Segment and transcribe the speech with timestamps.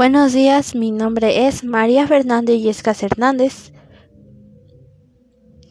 [0.00, 3.74] Buenos días, mi nombre es María Fernanda Yescas Hernández.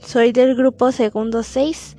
[0.02, 1.98] Soy del grupo segundo 6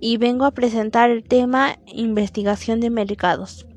[0.00, 3.68] y vengo a presentar el tema investigación de mercados.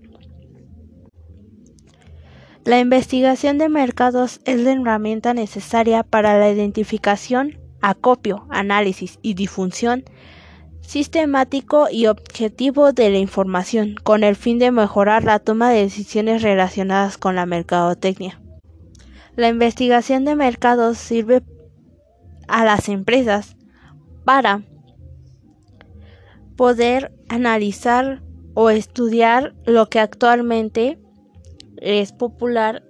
[2.63, 10.03] La investigación de mercados es la herramienta necesaria para la identificación, acopio, análisis y difusión
[10.85, 16.41] sistemático y objetivo de la información, con el fin de mejorar la toma de decisiones
[16.41, 18.41] relacionadas con la mercadotecnia.
[19.35, 21.43] La investigación de mercados sirve
[22.47, 23.57] a las empresas
[24.23, 24.63] para
[26.55, 28.21] poder analizar
[28.53, 30.99] o estudiar lo que actualmente
[31.77, 32.83] es popular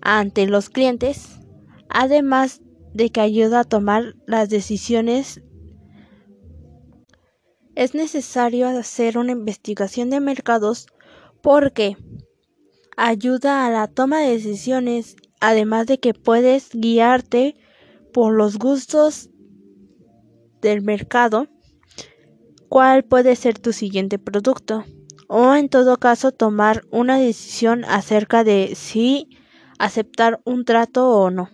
[0.00, 1.40] ante los clientes,
[1.88, 2.60] además
[2.92, 5.42] de que ayuda a tomar las decisiones
[7.74, 10.86] es necesario hacer una investigación de mercados
[11.42, 11.96] porque
[12.96, 17.56] ayuda a la toma de decisiones, además de que puedes guiarte
[18.12, 19.30] por los gustos
[20.60, 21.48] del mercado,
[22.68, 24.84] cuál puede ser tu siguiente producto,
[25.28, 29.28] o en todo caso tomar una decisión acerca de si
[29.78, 31.50] aceptar un trato o no.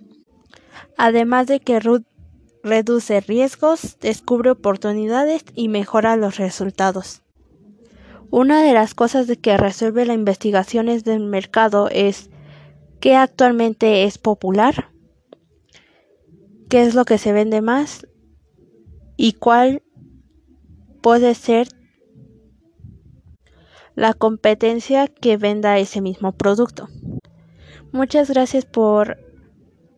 [0.96, 2.04] Además de que Ruth
[2.62, 7.22] reduce riesgos, descubre oportunidades y mejora los resultados.
[8.30, 12.30] Una de las cosas que resuelve la investigación del mercado es
[13.00, 14.90] qué actualmente es popular,
[16.68, 18.06] qué es lo que se vende más
[19.16, 19.82] y cuál
[21.00, 21.68] puede ser
[23.96, 26.88] la competencia que venda ese mismo producto.
[27.92, 29.18] Muchas gracias por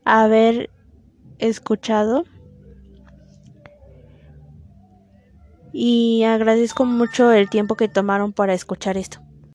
[0.05, 0.71] haber
[1.39, 2.25] escuchado.
[5.73, 9.20] Y agradezco mucho el tiempo que tomaron para escuchar esto.